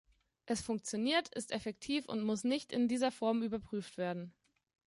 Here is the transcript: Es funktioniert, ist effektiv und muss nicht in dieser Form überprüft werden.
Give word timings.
Es 0.47 0.61
funktioniert, 0.63 1.27
ist 1.35 1.51
effektiv 1.51 2.07
und 2.07 2.23
muss 2.23 2.43
nicht 2.43 2.71
in 2.73 2.87
dieser 2.87 3.11
Form 3.11 3.43
überprüft 3.43 3.99
werden. 3.99 4.33